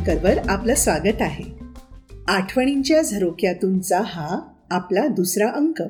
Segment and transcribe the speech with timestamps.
[0.00, 1.44] अँकरवर आपलं स्वागत आहे.
[2.28, 5.82] आठवणींच्या झरोक्यातूनचा हा आपला दुसरा अंक.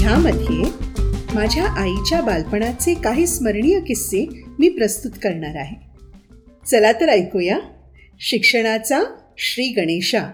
[0.00, 0.64] ह्यामध्ये
[1.34, 5.76] माझ्या आईच्या बालपणाचे काही स्मरणीय किस्से मी प्रस्तुत करणार आहे.
[6.66, 7.58] चला तर ऐकूया.
[8.20, 9.00] शिक्षणाचा
[9.38, 10.28] श्री गणेशा.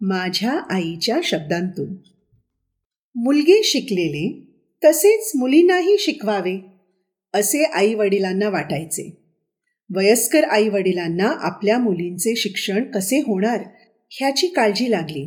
[0.00, 1.94] माझ्या आईच्या शब्दांतून.
[3.14, 4.45] मुलगे शिकलेले
[4.84, 6.60] तसेच मुलींनाही शिकवावे
[7.34, 9.22] असे आई वडिलांना वाटायचे.
[9.94, 13.64] वयस्कर आई वडिलांना आपल्या मुलींचे शिक्षण कसे होणार
[14.10, 15.26] ह्याची काळजी लागली.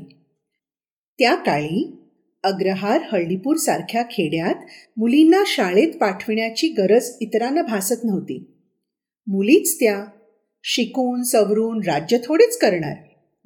[1.19, 1.95] त्या काळी
[2.43, 4.55] अग्रहार हळदीपूर सारख्या खेड्यात
[4.97, 8.55] मुलींना शाळेत पाठविण्याची गरज इतरांना भासत नव्हती.
[9.27, 10.05] मुलीच त्या
[10.63, 12.95] शिकून सवरून राज्य थोडेच करणार.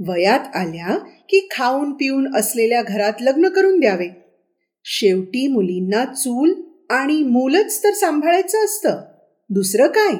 [0.07, 0.97] वयात आल्या
[1.29, 4.22] की खाऊन पिऊन असलेल्या घरात लग्न करून द्यावे.
[4.83, 6.53] शेवटी मुलींना चूल
[6.89, 9.01] आणि मूलच तर सांभाळायचं असतं.
[9.49, 10.17] दुसरं काय?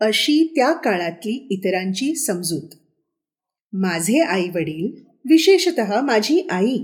[0.00, 2.68] अशी त्या काळातली इतरांची समजूत.
[3.72, 6.78] माझे आई वडील विशेषत माझी आई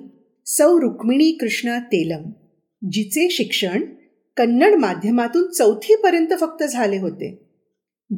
[0.46, 2.30] सौ रुक्मिणी कृष्णा तेलम
[2.90, 3.82] जिचे शिक्षण
[4.36, 7.38] कन्नड माध्यमातून चौथीपर्यंत फक्त झाले होते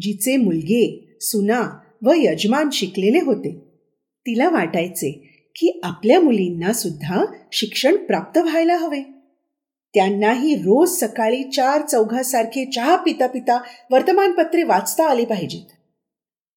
[0.00, 3.60] जिचे मुलगे सुना व यजमान शिकलेले होते.
[4.26, 9.02] तिला वाटायचे की आपल्या मुलींना सुद्धा शिक्षण प्राप्त व्हायला हवे.
[9.94, 15.72] त्यांनाही रोज सकाळी चार चौघासारखे चहा पिता पिता वर्तमानपत्रे वाचता आली पाहिजेत.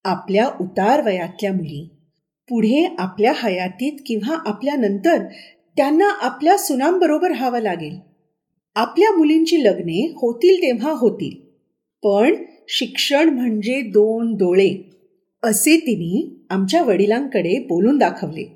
[0.04, 1.88] आपल्या उतार वयातल्या मुली
[2.48, 5.24] पुढे आपल्या हयातीत किंवा आपल्या नंतर
[5.76, 7.98] त्यांना आपल्या सुनांबरोबर राहावं लागेल.
[8.74, 11.44] आपल्या मुलींची लग्ने होतील तेव्हा होतील.
[12.02, 12.34] पण
[12.68, 14.90] शिक्षण म्हणजे दोन डोळे
[15.42, 18.53] असे तिने आमच्या वडिलांकडे बोलून दाखवले.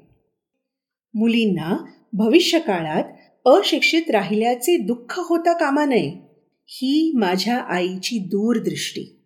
[1.19, 3.05] मुलींना भविष्यकाळात
[3.47, 6.29] अशिक्षित राहिल्याचे दुःख होता कामा नये
[6.67, 9.23] ही माझ्या आईची दूरदृष्टी.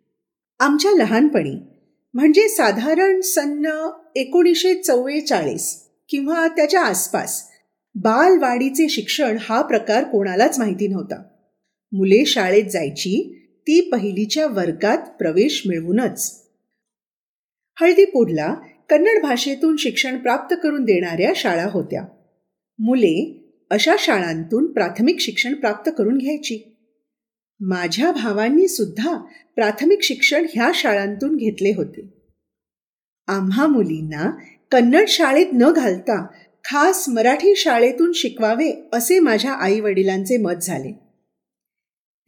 [0.60, 1.54] आमच्या लहानपणी
[2.14, 7.48] म्हणजे साधारण सन्न एकोणीसशे चव्वेचाळीस किंवा त्याच्या आसपास
[7.94, 11.22] बालवाडीचे शिक्षण हा प्रकार कोणालाच माहिती नव्हता.
[11.92, 16.42] मुले शाळेत जायची ती पहिलीच्या वर्गात प्रवेश मिळवूनच.
[17.80, 18.54] हळदीपूरला
[18.92, 22.04] कन्नड भाषेतून शिक्षण प्राप्त करून देणाऱ्या शाळा होत्या.
[22.78, 26.76] मुले अशा शाळांतून प्राथमिक शिक्षण प्राप्त करून घ्यायची.
[27.60, 29.16] माझ्या भावांनी सुद्धा
[29.54, 32.28] प्राथमिक शिक्षण ह्या शाळांतून घेतले होते.
[33.26, 34.30] आम्हा मुलींना
[34.70, 36.26] कन्नड शाळेत न घालता
[36.64, 41.01] खास मराठी शाळेतून शिकवावे असे माझ्या आई वडिलांचे मत झाले.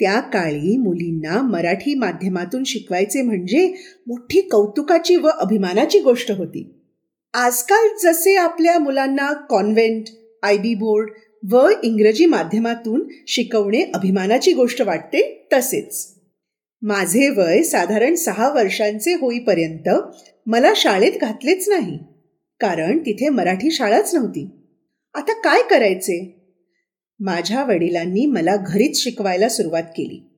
[0.01, 3.75] त्या काळी मुलींना मराठी माध्यमातून शिकवायचे म्हणजे
[4.07, 6.81] मोठी कौतुकाची व अभिमानाची गोष्ट होती.
[7.35, 10.05] आजकाल जसे आपल्या मुलांना कॉन्व्हेंट
[10.43, 11.11] आय बी बोर्ड
[11.51, 16.15] व इंग्रजी माध्यमातून शिकवणे अभिमानाची गोष्ट वाटते तसेच.
[16.83, 19.89] माझे वय साधारण सहा वर्षांचे होईपर्यंत
[20.47, 21.99] मला शाळेत घातलेच नाही
[22.61, 24.51] कारण तिथे मराठी शाळाच नव्हती.
[25.15, 26.44] आता काय करायचे?
[27.21, 30.29] माझ्या वडिलांनी मला घरीच शिकवायला सुरुवात केली.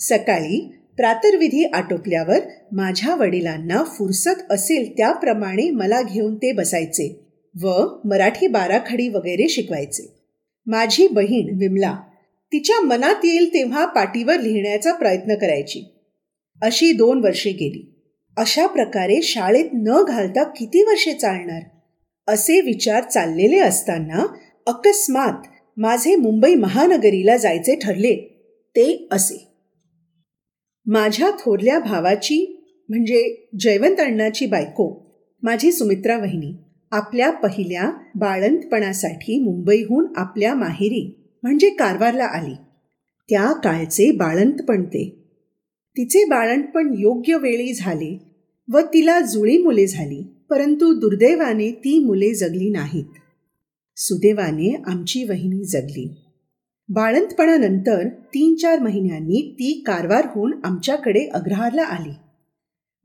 [0.00, 2.38] सकाळी प्रातर्विधी आटोपल्यावर
[2.72, 7.26] माझ्या वडिलांना फुरसत असेल त्याप्रमाणे मला घेऊन ते बसायचे
[7.62, 7.68] व
[8.04, 10.24] मराठी बाराखडी वगैरे शिकवायचे.
[10.66, 11.96] माझी बहीण विमला
[12.52, 15.94] तिच्या मनात येईल तेव्हा पाटीवर लिहिण्याचा प्रयत्न करायची.
[16.62, 17.92] अशी दोन वर्षे गेली.
[18.36, 21.62] अशा प्रकारे शाळेत न घालता किती वर्षे चालणार?
[22.28, 24.26] असे विचार चाललेले असताना
[24.66, 28.14] अकस्मात माझे मुंबई महानगरीला जायचे ठरले
[28.76, 29.48] ते असे.
[30.86, 36.56] माझ्या थोरल्या भावाची म्हणजे जयवंत अण्णाची बायको माझी सुमित्रा वहिनी
[36.90, 42.54] आपल्या पहिल्या बाळंतपणासाठी मुंबईहून आपल्या माहेरी म्हणजे कारवारला आली.
[43.30, 45.22] त्या काळचे बाळंतपण ते.
[45.96, 48.18] तिचे बाळंतपण योग्य वेळी झाले
[48.72, 53.04] व तिला जुळी मुले झाली परंतु दुर्दैवाने ती मुले जगली नाहीत.
[53.98, 56.14] सुदैवाने आमची वहिनी जगली.
[56.88, 62.12] बाळंतपणानंतर तीन चार महिन्यांनी ती कारवारहून आमच्याकडे अग्रहारला आली.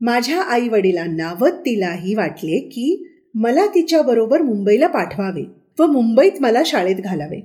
[0.00, 5.44] माझ्या आई वडिलांना व तिलाही वाटले की मला तिच्याबरोबर मुंबईला पाठवावे
[5.78, 7.40] व मुंबईत मला शाळेत घालावे.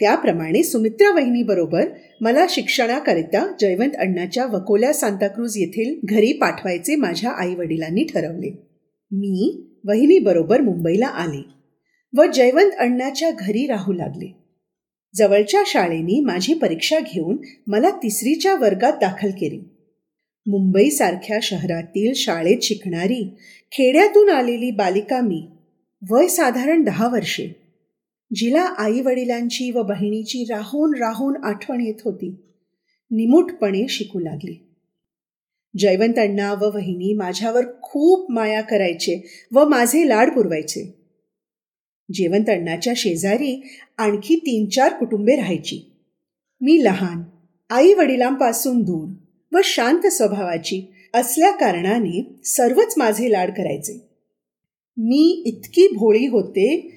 [0.00, 1.88] त्याप्रमाणे सुमित्रा वहिनीबरोबर
[2.20, 8.50] मला शिक्षणाकरिता जयवंत अण्णाच्या वकोल्या सांताक्रूज येथील घरी पाठवायचे माझ्या आई वडिलांनी ठरवले.
[9.10, 11.56] मी वहिनीबरोबर मुंबईला आले.
[12.14, 14.36] व जयवंत अण्णाच्या घरी राहू लागले.
[15.14, 17.36] जवळच्या शाळेनी माझी परीक्षा घेऊन
[17.66, 19.60] मला तिसरीच्या वर्गात दाखल केली.
[20.46, 23.30] मुंबईसारख्या शहरातील शाळेत शिकणारी
[23.72, 25.46] खेड्यातून आलेली बालिका मी
[26.10, 27.48] वय साधारण दहा वर्षे.
[28.34, 32.30] जिला आई वडिलांची व बहिणीची राहून राहून आठवण येत होती.
[33.10, 34.68] निमूटपणे शिकू लागली.
[35.78, 41.05] जयवंत अण्णा व वहिनी माझ्यावर खूप माया करायचे व माझे लाड पुरवायचे.
[42.12, 43.68] जेवणतणाच्या शेजारी
[43.98, 45.92] आणखी तीन चार कुटुंबे राहायची.
[46.60, 47.22] मी लहान
[47.70, 49.08] आई वडिलांपासून दूर
[49.52, 53.92] व शांत स्वभावाची असल्या कारणाने सर्वच माझे लाड करायचे.
[54.96, 56.92] मी इतकी भोळी होते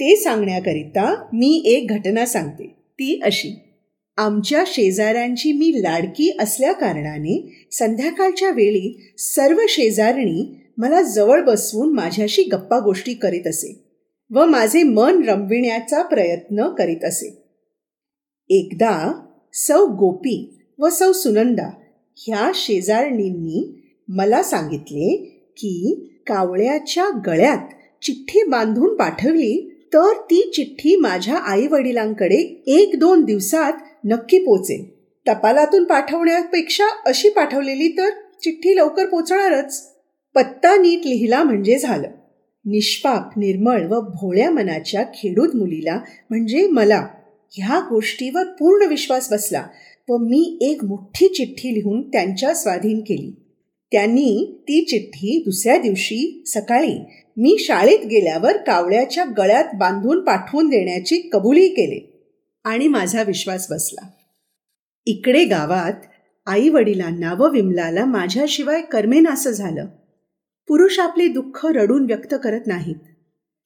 [0.00, 3.58] ते सांगण्याकरिता मी एक घटना सांगते ती अशी.
[4.16, 12.78] आमच्या शेजाऱ्यांची मी लाडकी असल्या कारणाने संध्याकाळच्या वेळी सर्व शेजारणी मला जवळ बसवून माझ्याशी गप्पा
[12.78, 13.85] गोष्टी करीत असे.
[14.30, 17.42] व माझे मन रमविण्याचा प्रयत्न करीत असे.
[18.48, 21.70] एकदा सौ गोपी व सौ सुनंदा
[22.16, 25.16] ह्या शेजारणींनी मला सांगितले
[25.56, 27.58] की कावळ्याच्या गळ्यात
[28.02, 33.72] चिठ्ठी बांधून पाठवली तर ती चिठ्ठी माझ्या आई वडिलांकडे एक दोन दिवसात
[34.04, 34.84] नक्की पोचेल.
[35.26, 38.10] टपालातून पाठवण्यापेक्षा अशी पाठवलेली तर
[38.42, 39.92] चिठ्ठी लवकर पोचणारच.
[40.34, 42.08] पत्ता नीट लिहिला म्हणजे झालं.
[42.66, 47.06] निष्पाप निर्मळ व भोळ्या मनाच्या खेडूत मुलीला म्हणजे मला
[47.52, 49.66] ह्या गोष्टीवर पूर्ण विश्वास बसला
[50.08, 53.30] व मी एक मोठी चिठ्ठी लिहून त्यांच्या स्वाधीन केली.
[53.92, 56.98] त्यांनी ती चिठ्ठी दुसऱ्या दिवशी सकाळी
[57.36, 62.30] मी शाळेत गेल्यावर कावळ्याच्या गळ्यात बांधून पाठवून देण्याची कबुली केले
[62.64, 64.08] आणि माझा विश्वास बसला.
[65.06, 66.06] इकडे गावात
[66.46, 69.86] आई वडिलांना व विमलाला माझ्याशिवाय कर्मेनासं झालं.
[70.68, 72.96] पुरुष आपले दुःख रडून व्यक्त करत नाहीत.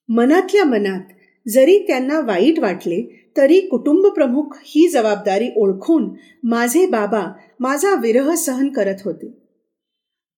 [0.09, 1.01] मनातल्या मनात
[1.47, 6.09] जरी त्यांना वाईट वाटले तरी कुटुंब प्रमुख ही जबाबदारी ओळखून
[6.43, 9.37] माझे बाबा माझा विरह सहन करत होते.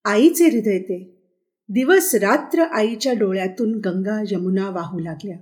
[0.05, 1.09] आईचे हृदय ते.
[1.69, 5.37] दिवस रात्र आईच्या डोळ्यातून गंगा यमुना वाहू लागल्या.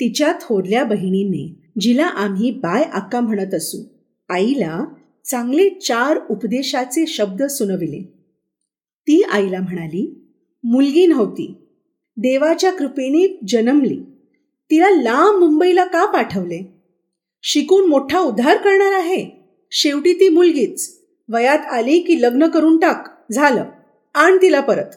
[0.00, 3.78] तिच्या थोरल्या बहिणीने जिला आम्ही बाय आक्का म्हणत असू
[4.28, 4.84] आईला
[5.30, 8.17] चांगले चार उपदेशाचे शब्द सुनविले.
[9.08, 10.32] ती आईला म्हणाली
[10.64, 11.54] मुलगी नव्हती.
[12.16, 14.00] देवाच्या कृपेने जन्मली.
[14.70, 16.82] तिला लांब मुंबईला का पाठवले?
[17.42, 19.30] शिकून मोठा उद्धार करणार आहे.
[19.70, 21.00] शेवटी ती मुलगीच.
[21.32, 23.32] वयात आली की लग्न करून टाक.
[23.32, 23.64] झालं.
[24.14, 24.90] आण तिला परत.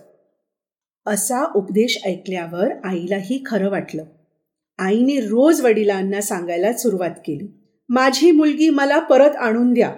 [1.05, 4.05] असा उपदेश ऐकल्यावर आईलाही खरं वाटलं.
[4.79, 7.47] आईने रोज वडिलांना सांगायला सुरुवात केली
[7.89, 9.95] माझी मुलगी मला परत आणून द्या.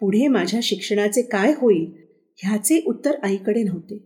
[0.00, 2.07] पुढे माझ्या शिक्षणाचे काय होईल?
[2.42, 3.98] ह्याचे उत्तर आईकडे नव्हते.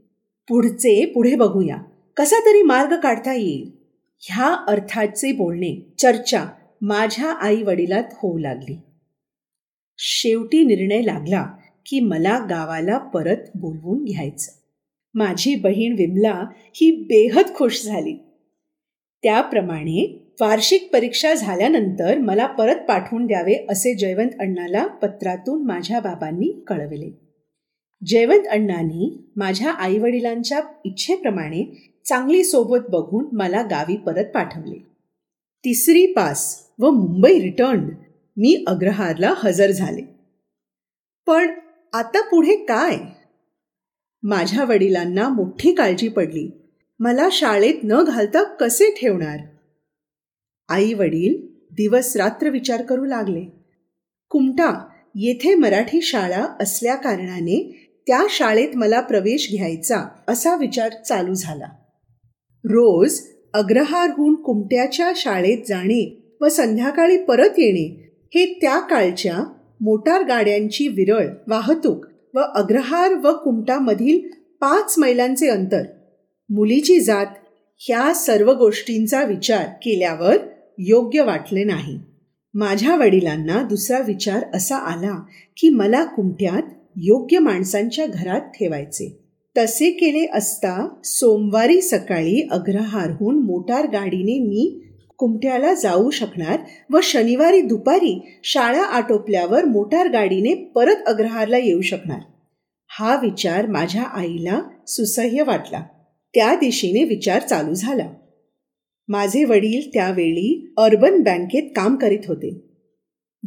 [0.48, 1.76] पुढचे पुढे बघूया.
[2.16, 3.70] कसा तरी मार्ग काढता येईल.
[4.18, 6.46] ह्या अर्थाचे बोलणे चर्चा
[6.80, 8.76] माझ्या आई वडिलात होऊ लागली.
[9.98, 11.46] शेवटी निर्णय लागला
[11.86, 14.52] की मला गावाला परत बोलवून घ्यायचं.
[15.14, 18.14] माझी बहीण विमला ही बेहद खुश झाली.
[19.22, 27.21] त्याप्रमाणे वार्षिक परीक्षा झाल्यानंतर मला परत पाठवून द्यावे असे जयवंत अण्णाला पत्रातून माझ्या बाबांनी कळविले.
[28.06, 34.78] जयवंत अण्णांनी माझ्या आईवडिलांच्या इच्छेप्रमाणे चांगली सोबत बघून मला गावी परत पाठवले.
[35.64, 37.88] तिसरी पास व मुंबई रिटर्न
[38.36, 40.02] मी अग्रहारला हजर झाले.
[41.26, 41.50] पण
[41.92, 42.98] आता पुढे काय?
[44.22, 46.50] माझ्या वडिलांना मोठी काळजी पडली.
[47.00, 49.38] मला शाळेत न घालता कसे ठेवणार?
[50.68, 53.44] आई वडील दिवस रात्र विचार करू लागले.
[54.28, 61.66] कुमटा येथे मराठी शाळा असल्या कारणाने त्या शाळेत मला प्रवेश घ्यायचा असा विचार चालू झाला.
[62.64, 63.20] रोज
[63.54, 69.38] अग्रहारहून कुमट्याच्या शाळेत जाणे व संध्याकाळी परत येणे हे त्या काळच्या
[69.80, 74.28] मोटार गाड्यांची विरळ वाहतूक व अग्रहार व कुमटामधील
[74.60, 75.82] पाच मैलांचे अंतर.
[76.50, 77.26] मुलीची जात
[77.78, 80.36] ह्या सर्व गोष्टींचा विचार केल्यावर
[80.78, 81.98] योग्य वाटले नाही.
[82.54, 85.22] माझ्या वडिलांना दुसरा विचार असा आला
[85.56, 86.62] की मला कुमट्यात
[86.96, 89.18] योग्य माणसांच्या घरात ठेवायचे.
[89.58, 94.84] तसे केले असता सोमवारी सकाळी अग्रहारहून मोटार गाडीने मी
[95.18, 96.58] कुमट्याला जाऊ शकणार
[96.90, 102.20] व शनिवारी दुपारी शाळा आटोपल्यावर मोटार गाडीने परत अग्रहारला येऊ शकणार.
[102.88, 105.82] हा विचार माझ्या आईला सुसह्य वाटला.
[106.34, 108.12] त्या दिशेने विचार चालू झाला.
[109.08, 112.68] माझे वडील त्यावेळी अर्बन बँकेत काम करीत होते.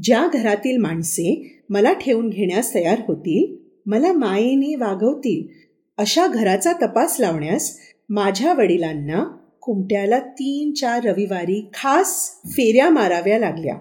[0.04, 3.56] ज्या घरातील माणसे मला ठेवून घेण्यास तयार होतील
[3.86, 5.48] मला मायेने वागवतील
[5.98, 7.80] अशा घराचा तपास लावण्यास
[8.10, 9.24] माझ्या वडिलांना
[9.62, 13.76] कुमट्याला तीन चार रविवारी खास फेऱ्या माराव्या लागल्या.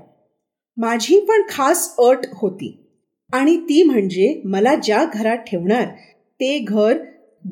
[0.76, 2.88] माझी पण खास अट होती
[3.33, 5.87] आणि ती म्हणजे मला ज्या घरात ठेवणार
[6.41, 6.97] ते घर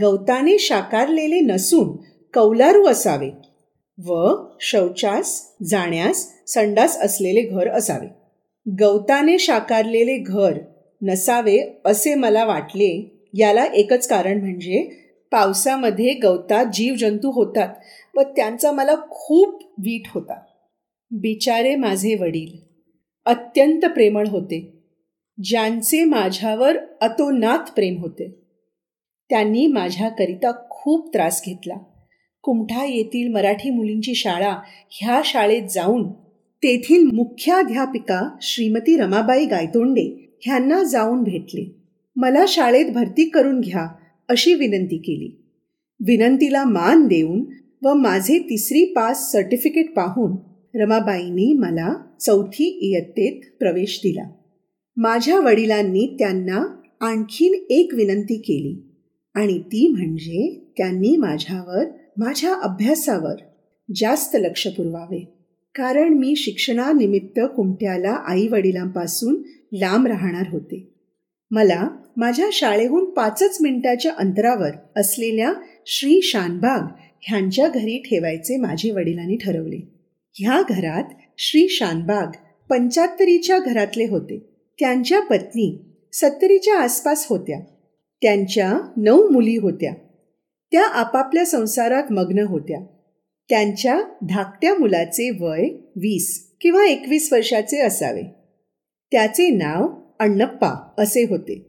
[0.01, 1.97] गवताने शाकारलेले नसून
[2.35, 3.31] कौलारू असावे
[4.07, 8.22] व शौचास जाण्यास संडास असलेले घर असावे.
[8.67, 10.59] गवताने शाकारलेले घर
[11.03, 13.19] नसावे असे मला वाटले.
[13.35, 14.89] याला एकच कारण म्हणजे
[15.31, 17.69] पावसामध्ये गवतात जीवजंतू होतात
[18.15, 20.35] व त्यांचा मला खूप वीट होता.
[21.11, 22.59] बिचारे माझे वडील
[23.25, 24.83] अत्यंत प्रेमळ होते.
[25.45, 28.31] ज्यांचे माझ्यावर अतोनात प्रेम होते.
[29.31, 31.75] त्यांनी माझ्याकरिता खूप त्रास घेतला.
[32.43, 34.57] कुमठा येथील मराठी मुलींची शाळा
[34.91, 36.13] ह्या शाळेत जाऊन
[36.65, 41.83] तेथील मुख्याध्यापिका श्रीमती रमाबाई गायतोंडे ह्यांना जाऊन भेटले.
[42.17, 43.89] मला शाळेत भरती करून घ्या
[44.29, 45.45] अशी विनंती केली.
[46.01, 47.45] विनंतीला मान देऊन
[47.83, 50.37] व माझे तिसरी पास सर्टिफिकेट पाहून
[50.75, 54.31] रमाबाईंनी मला चौथी इयत्तेत प्रवेश दिला.
[54.97, 58.93] माझ्या वडिलांनी त्यांना आणखीन एक विनंती केली
[59.35, 61.85] आणि ती म्हणजे त्यांनी माझ्यावर
[62.17, 63.35] माझ्या अभ्यासावर
[63.97, 65.42] जास्त लक्ष पुरवावे.
[65.75, 70.95] कारण मी शिक्षणानिमित्त कुमट्याला आई वडिलांपासून लांब राहणार होते.
[71.51, 75.53] मला माझ्या शाळेहून पाचच मिनिटाच्या अंतरावर असलेल्या
[75.87, 76.81] श्री शानबाग
[77.21, 80.01] ह्यांच्या घरी ठेवायचे माझे वडिलांनी ठरवले.
[80.35, 81.05] ह्या घरात
[81.39, 82.27] श्री शानबाग
[82.71, 84.39] पंच्याहत्तरीच्या घरातले होते.
[84.81, 87.61] त्यांच्या पत्नी सत्तरीच्या आसपास होत्या.
[88.23, 89.95] त्यांच्या नऊ मुली होत्या.
[90.73, 92.92] त्या आपापल्या संसारात मग्न होत्या.
[93.49, 98.23] त्यांच्या धाकट्या मुलाचे वय वीस किंवा एकवीस वर्षाचे असावे.
[99.13, 99.89] त्याचे नाव
[100.21, 101.69] अण्णप्पा असे होते.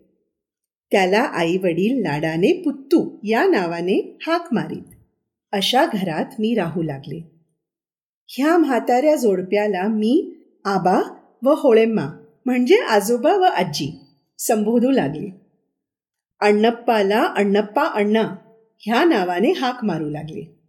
[0.91, 4.95] त्याला आई वडील लाडाने पुत्तू या नावाने हाक मारीत.
[5.51, 7.19] अशा घरात मी राहू लागले.
[8.27, 10.33] ह्या म्हाताऱ्या जोडप्याला मी
[10.65, 11.01] आबा
[11.43, 13.99] व होळेम्मा म्हणजे आजोबा व आजी
[14.39, 15.41] संबोधू लागले.
[16.39, 18.35] अण्णप्पाला अण्णप्पा अण्णा
[18.79, 20.62] ह्या नावाने हाक मारू लागले.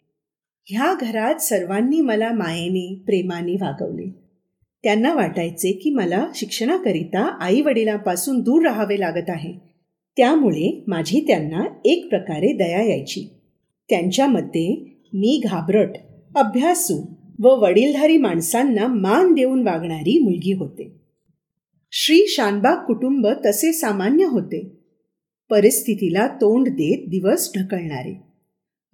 [0.66, 4.14] ह्या घरात सर्वांनी मला मायेने प्रेमाने वागवले.
[4.82, 9.52] त्यांना वाटायचे की मला शिक्षणाकरिता आई वडिलांपासून दूर राहावे लागत आहे.
[10.16, 13.30] त्यामुळे माझी त्यांना एक प्रकारे दया यायची.
[13.88, 15.90] त्यांच्यामध्ये मी घाबरट
[16.36, 20.96] अभ्यासू व वडीलधारी माणसांना मान देऊन वागणारी मुलगी होते.
[21.92, 24.78] श्री शानबाग कुटुंब तसे सामान्य होते.
[25.50, 28.33] परिस्थितीला तोंड देत दिवस ढकलणारे.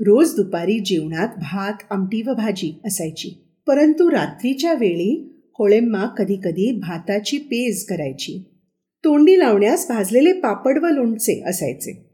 [0.02, 3.44] रोज दुपारी जेवणात भात आमटी व भाजी असायची.
[3.66, 8.44] परंतु रात्रीच्या वेळी होळेम्मा कधीकधी भाताची पेज करायची.
[9.04, 12.10] तोंडी लावण्यास भाजलेले पापड व लोणचे असायचे.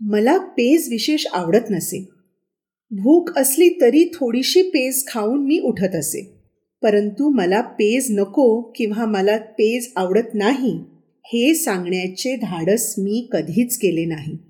[0.00, 2.08] मला पेज विशेष आवडत नसे.
[2.90, 6.40] भूक असली तरी थोडीशी पेज खाऊन मी उठत असे.
[6.82, 10.80] परंतु मला पेज नको किंवा मला पेज आवडत नाही
[11.24, 14.47] हे सांगण्याचे धाडस मी कधीच केले नाही.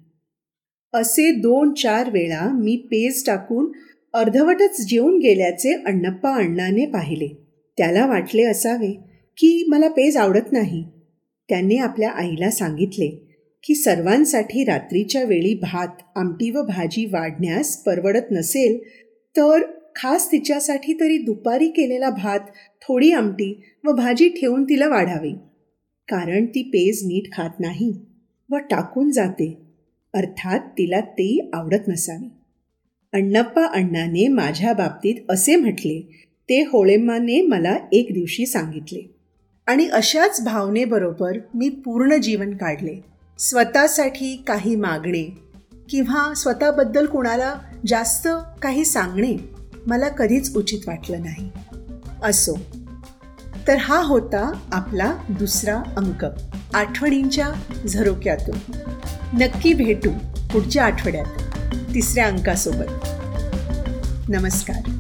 [0.95, 3.73] असे दोन चार वेळा मी पेज टाकून
[4.14, 7.28] अर्धवटच जेवून गेल्याचे अण्णप्पा अण्णाने पाहिले.
[7.78, 8.92] त्याला वाटले असावे
[9.38, 10.85] की मला पेज आवडत नाही.
[11.49, 13.09] त्याने आपल्या आईला सांगितले
[13.64, 18.78] की सर्वांसाठी रात्रीच्या वेळी भात आमटी व भाजी वाढण्यास परवडत नसेल
[19.37, 19.62] तर
[19.97, 22.40] खास तिच्यासाठी तरी दुपारी केलेला भात
[22.83, 25.33] थोडी आमटी व भाजी ठेवून तिला वाढावी.
[26.09, 27.92] कारण ती पेज नीट खात नाही
[28.50, 29.68] व टाकून जाते.
[30.15, 32.31] अर्थात तिला ते आवडत नसावी.
[33.12, 39.15] अण्णप्पा अण्णाने माझ्या बाबतीत असे म्हटले ते होळेम्माने मला एक दिवशी सांगितले.
[39.67, 43.00] आणि अशाच भावनेबरोबर मी पूर्ण जीवन काढले.
[43.38, 45.38] स्वतःसाठी काही मागणे
[45.91, 47.55] किंवा स्वतःबद्दल कुणाला
[47.87, 48.29] जास्त
[48.62, 49.37] काही सांगणे
[49.87, 51.50] मला कधीच उचित वाटलं नाही.
[52.23, 52.59] असो.
[53.69, 56.27] तर हा होता आपला दुसरा अंक.
[56.75, 57.53] आठवणींच्या
[57.87, 58.73] झरोक्यातून.
[59.35, 60.11] नक्की भेटू
[60.52, 61.25] पुढच्या आठवड्यात
[61.94, 63.08] तिसऱ्या अंकासोबत.
[64.28, 64.98] नमस्कार.